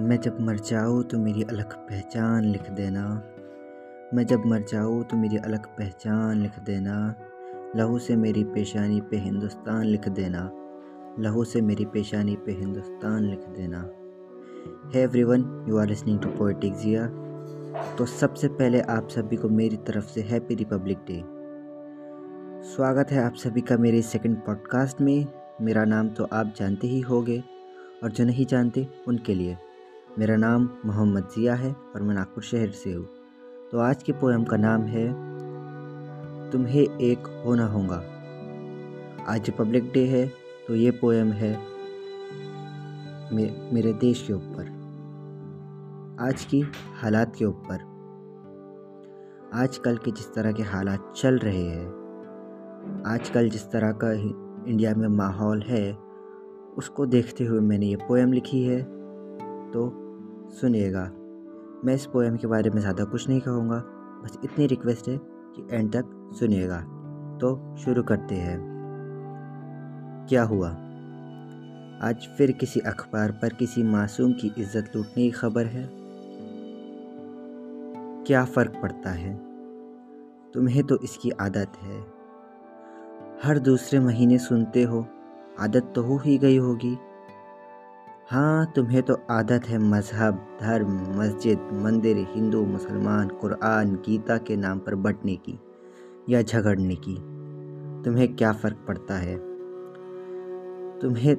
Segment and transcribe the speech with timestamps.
[0.00, 3.02] मैं जब मर जाऊँ तो मेरी अलग पहचान लिख देना।
[4.14, 6.94] मैं जब मर जाऊँ तो मेरी अलग पहचान लिख देना।
[7.76, 10.50] लहू से मेरी पेशानी पे हिंदुस्तान लिख देना।
[11.18, 13.80] लहू से मेरी पेशानी पे हिंदुस्तान लिख देना।
[14.94, 17.06] है everyone you are listening to poetic Jiya
[17.98, 21.22] तो सबसे पहले आप सभी को मेरी तरफ़ से हैप्पी रिपब्लिक डे
[22.66, 25.26] स्वागत है आप सभी का मेरे सेकंड पॉडकास्ट में।
[25.62, 27.42] मेरा नाम तो आप जानते ही होंगे,
[28.04, 29.56] और जो नहीं जानते, उनके लिए।
[30.18, 33.04] मेरा नाम मोहम्मद ज़िया है और मैं नागपुर शहर से हूँ।
[33.72, 35.06] तो आज के पोएम का नाम है
[36.50, 37.96] तुम्हें एक होना होगा।
[39.28, 40.26] आज रिपब्लिक डे है
[40.68, 41.52] तो ये पोएम है
[43.34, 44.68] मे, मेरे देश के ऊपर।
[46.20, 46.60] आज की
[47.02, 47.88] हालात के ऊपर।
[49.54, 55.08] आजकल के जिस तरह के हालात चल रहे हैं आजकल जिस तरह का इंडिया में
[55.08, 55.92] माहौल है
[56.78, 58.82] उसको देखते हुए मैंने ये पोएम लिखी है।
[59.72, 59.99] तो
[60.50, 61.02] सुनिएगा।
[61.84, 63.76] मैं इस पोएम के बारे में ज़्यादा कुछ नहीं कहूँगा,
[64.24, 66.78] बस इतनी रिक्वेस्ट है कि एंड तक सुनिएगा।
[67.38, 68.58] तो शुरू करते हैं।
[70.28, 70.68] क्या हुआ?
[72.02, 75.88] आज फिर किसी अखबार पर किसी मासूम की इज़्ज़त लूटने की खबर है?
[78.26, 79.34] क्या फ़र्क पड़ता है?
[80.54, 82.00] तुम्हें तो इसकी आदत है।
[83.44, 85.06] हर दूसरे महीने सुनते हो,
[85.60, 86.96] आदत तो हो ही गई होगी।
[88.32, 94.78] हाँ तुम्हें तो आदत है मज़हब, धर्म, मस्जिद, मंदिर, हिंदू, मुसलमान, कुरान, गीता के नाम
[94.78, 95.60] पर बटने की
[96.28, 97.14] या झगड़ने की।
[98.04, 99.36] तुम्हें क्या फ़र्क पड़ता है?
[100.98, 101.36] तुम्हें,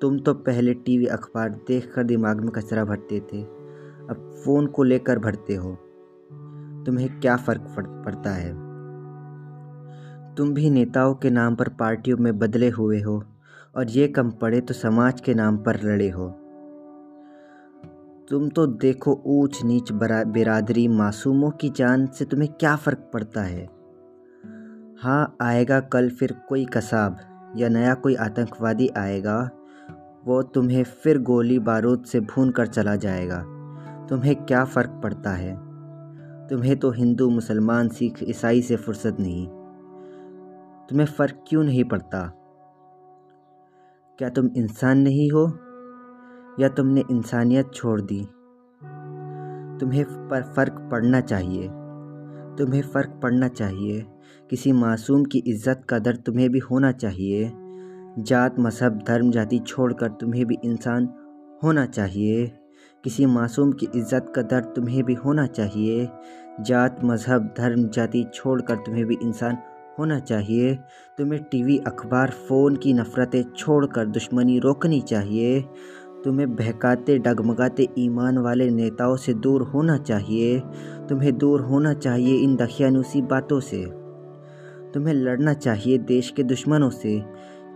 [0.00, 3.42] तुम तो पहले टीवी अखबार देखकर दिमाग में कचरा भरते थे,
[4.10, 5.74] अब फ़ोन को लेकर भरते हो।
[6.86, 7.62] तुम्हें क्या फ़र्क
[8.06, 8.52] पड़ता है?
[10.34, 13.24] तुम भी नेताओं के नाम पर पार्टियों में बदले हुए हो।
[13.76, 16.28] और ये कम पड़े तो समाज के नाम पर लड़े हो।
[18.30, 23.68] तुम तो देखो ऊंच नीच बिरादरी मासूमों की जान से तुम्हें क्या फ़र्क पड़ता है?
[25.02, 27.18] हाँ आएगा कल फिर कोई कसाब
[27.56, 29.50] या नया कोई आतंकवादी आएगा,
[30.24, 33.44] वो तुम्हें फिर गोली बारूद से भून कर चला जाएगा।
[34.06, 35.54] तुम्हें क्या फ़र्क पड़ता है?
[36.48, 39.46] तुम्हें तो हिंदू, मुसलमान, सिख, ईसाई से फुर्सत नहीं।
[40.88, 42.39] तुम्हें फ़र्क क्यों नहीं पड़ता?
[44.20, 45.46] क्या तुम इंसान नहीं हो?
[46.60, 48.20] या तुमने इंसानियत छोड़ दी?
[49.80, 51.68] तुम्हें पर फ़र्क पड़ना चाहिए।
[52.58, 54.06] तुम्हें फ़र्क पड़ना चाहिए।
[54.50, 57.52] किसी मासूम की इज़्ज़त का दर तुम्हें भी होना चाहिए।
[58.18, 61.08] जात, मज़हब, धर्म, जाति छोड़कर तुम्हें भी इंसान
[61.64, 62.52] होना चाहिए।
[63.04, 66.08] किसी मासूम की इज़्ज़त का दर तुम्हें भी होना चाहिए।
[66.60, 69.58] जात, मज़हब, धर्म, जाति छोड़कर तुम्हें भी इंसान
[70.00, 70.74] होना चाहिए।
[71.18, 75.64] तुम्हें टीवी अखबार, फ़ोन की नफ़रतें छोड़कर दुश्मनी रोकनी चाहिए।
[76.24, 80.60] तुम्हें बहकाते, डगमगाते ईमान वाले नेताओं से दूर होना चाहिए।
[81.08, 83.84] तुम्हें दूर होना चाहिए इन दखियानुसी बातों से।
[84.94, 87.22] तुम्हें लड़ना चाहिए देश के दुश्मनों से।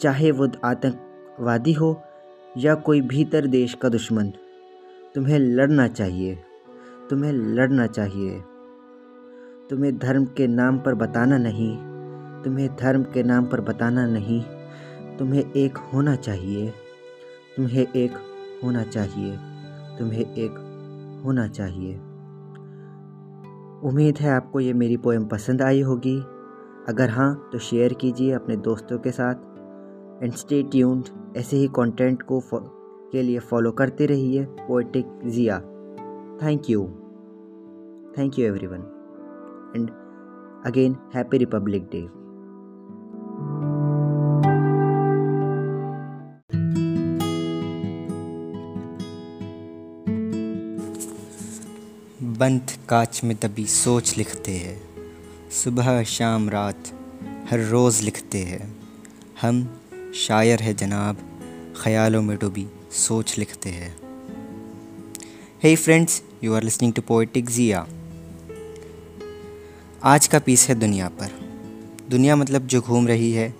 [0.00, 2.02] चाहे वो आतंकवादी हो
[2.58, 4.32] या कोई भीतर देश का दुश्मन,
[5.14, 6.38] तुम्हें लड़ना चाहिए।
[7.10, 8.40] तुम्हें लड़ना चाहिए।
[9.70, 11.87] तुम्हें धर्म के नाम पर बताना नहीं।
[12.44, 14.42] तुम्हें धर्म के नाम पर बताना नहीं।
[15.16, 16.72] तुम्हें एक होना चाहिए।
[17.56, 18.12] तुम्हें एक
[18.64, 19.36] होना चाहिए।
[19.98, 20.50] तुम्हें एक
[21.24, 21.94] होना चाहिए।
[23.88, 26.20] उम्मीद है आपको ये मेरी पोएम पसंद आई होगी।
[26.88, 29.34] अगर हाँ तो शेयर कीजिए अपने दोस्तों के साथ।
[30.22, 31.04] एंड स्टे ट्यून्ड
[31.36, 32.42] ऐसे ही कंटेंट को
[33.12, 35.60] के लिए फॉलो करते रहिए poetic Jiya
[36.42, 36.84] thank you
[38.18, 38.78] thank you everyone
[39.76, 39.90] and
[40.66, 42.27] again happy republic day
[52.38, 54.82] बंद कांच में दबी सोच लिखते हैं।
[55.50, 56.88] सुबह शाम रात
[57.50, 58.76] हर रोज़ लिखते हैं।
[59.40, 59.80] हम
[60.14, 61.16] शायर है जनाब,
[61.82, 63.96] ख्यालों में डूबी सोच लिखते हैं।
[65.62, 67.86] Hey friends you are listening to poetic Jiya
[70.04, 71.30] आज का पीस है दुनिया पर।
[72.10, 73.54] दुनिया मतलब जो घूम रही है,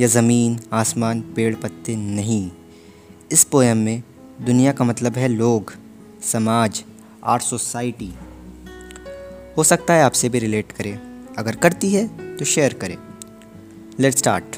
[0.00, 2.50] या ज़मीन, आसमान, पेड़, पत्ते, नहीं।
[3.32, 4.02] इस पोएम में
[4.40, 5.74] दुनिया का मतलब है लोग,
[6.22, 6.84] समाज
[7.28, 8.06] आर सोसाइटी।
[9.56, 10.90] हो सकता है आपसे भी रिलेट करे।
[11.38, 12.96] अगर करती है तो शेयर करें।
[14.00, 14.56] लेट स्टार्ट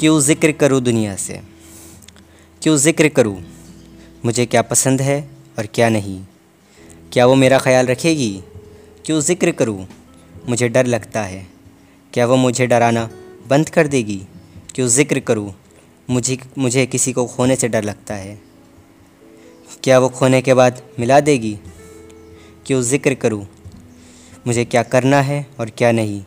[0.00, 1.40] क्यों ज़िक्र करूँ दुनिया से?
[2.62, 3.36] क्यों ज़िक्र करूँ?
[4.24, 5.20] मुझे क्या पसंद है
[5.58, 6.20] और क्या नहीं?
[7.12, 8.30] क्या वो मेरा ख्याल रखेगी?
[9.06, 9.86] क्यों ज़िक्र करूँ?
[10.48, 11.46] मुझे डर लगता है।
[12.12, 13.08] क्या वो मुझे डराना
[13.48, 14.20] बंद कर देगी?
[14.74, 15.54] क्यों ज़िक्र करूँ?
[16.08, 18.38] मुझे मुझे किसी को खोने से डर लगता है।
[19.84, 21.58] क्या वो खोने के बाद मिला देगी?
[22.68, 23.46] क्यों ज़िक्र करूँ?
[24.46, 26.22] मुझे क्या करना है और क्या नहीं?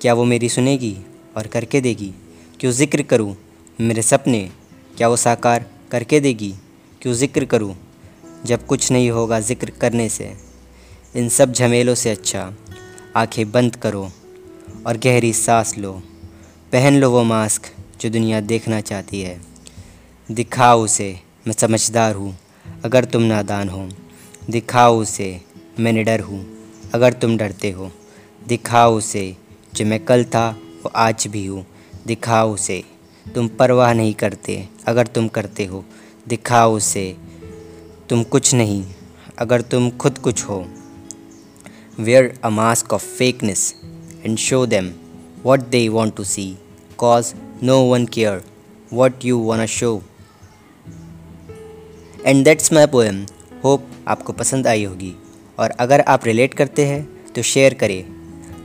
[0.00, 0.96] क्या वो मेरी सुनेगी
[1.36, 2.14] और करके देगी?
[2.60, 3.36] क्यों ज़िक्र करूँ?
[3.80, 4.50] मेरे सपने,
[4.96, 6.54] क्या वो साकार करके देगी?
[7.02, 7.76] क्यों ज़िक्र करूँ?
[8.46, 10.36] जब कुछ नहीं होगा ज़िक्र करने से।
[11.16, 12.52] इन सब झमेलों से अच्छा
[13.16, 14.10] आँखें बंद करो
[14.86, 15.92] और गहरी सांस लो।
[16.72, 19.40] पहन लो वो मास्क जो दुनिया देखना चाहती है।
[20.30, 22.38] दिखाओ उसे, मैं समझदार हूँ,
[22.84, 23.88] अगर तुम नादान हो।
[24.50, 25.45] दिखाओ उसे
[25.80, 26.38] मैं निडर हूँ,
[26.94, 27.90] अगर तुम डरते हो।
[28.48, 29.36] दिखाओ उसे,
[29.74, 30.48] जो मैं कल था,
[30.84, 31.64] वो आज भी हूँ।
[32.06, 32.82] दिखाओ उसे,
[33.26, 35.84] तुम परवाह नहीं करते, अगर तुम करते हो।
[36.28, 37.16] दिखाओ उसे,
[38.08, 38.84] तुम कुछ नहीं,
[39.38, 40.66] अगर तुम खुद कुछ हो।
[41.98, 43.74] Wear a mask of fakeness
[44.24, 44.92] and show them
[45.42, 46.56] what they want to see
[46.98, 48.42] cause no one care
[48.92, 50.02] what you want show
[52.26, 53.24] and that's my poem
[53.64, 55.14] hope आपको पसंद आई होगी।
[55.58, 57.02] और अगर आप रिलेट करते हैं
[57.34, 58.02] तो शेयर करें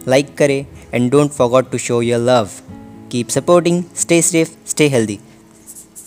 [0.07, 2.49] लाइक करें and don't forgot to show your love
[3.11, 5.19] keep supporting stay safe stay healthy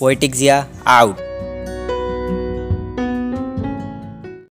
[0.01, 1.24] पोइटिक्सिया out